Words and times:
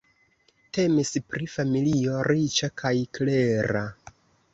Temis 0.77 1.11
pri 1.33 1.49
familio 1.55 2.15
riĉa 2.29 2.71
kaj 2.83 2.93
klera. 3.19 3.85